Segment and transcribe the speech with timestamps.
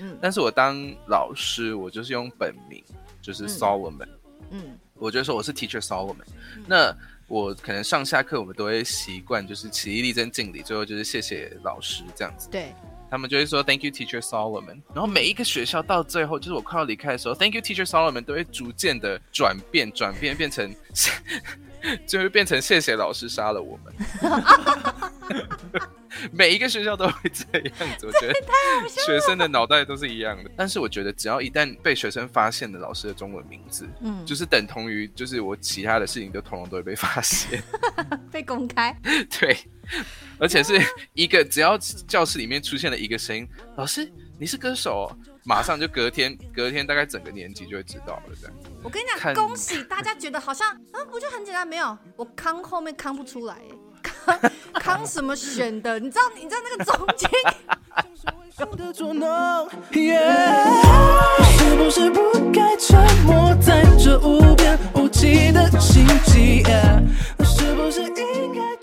[0.00, 0.76] 嗯但是我当
[1.06, 2.82] 老师，我就是用本名，
[3.20, 4.08] 就是嗯 Solomon，、
[4.50, 6.24] 嗯我就说我是 Teacher Solomon。
[6.66, 6.94] 那
[7.26, 12.48] 我可能上下课我们都会习惯就是起立立正敬礼，最后就是谢谢老师这样子。
[12.50, 12.74] 对，
[13.10, 14.82] 他们就会说 Thank you, Teacher Solomon。
[14.92, 20.74] 然后每一个学校到最后，就是我快要离开的时候，Thank you, Teacher Solomon 都会逐渐的转变，转变变成，
[22.06, 23.94] 就会变成谢谢老师杀了我们。
[26.32, 28.34] 每一个学校都会这样子，我觉得
[28.88, 30.50] 学生的脑袋都是一样的。
[30.56, 37.62] 但是我觉得，只要一旦被学生发现了老师的中文名字，嗯，就是等同于就是我其他的事情就通通都会被发现。
[38.30, 38.94] 被公开，
[39.38, 39.56] 对，
[40.38, 40.80] 而且是
[41.14, 48.56] 一个只要教室里面出现了一个声音，老师你是歌手、哦，马上就隔天隔天大概整个年级就会知道了这样。
[48.82, 51.66] 我跟你讲，恭喜大家觉得好像啊，不就很简单？
[51.66, 53.74] 没有，我康后面康不出来耶，
[54.74, 55.98] 康什么选的？
[55.98, 57.28] 你知道你在那个中间
[61.58, 65.70] 是不是不该沉默在这无边无际的
[67.44, 68.76] 是不是应该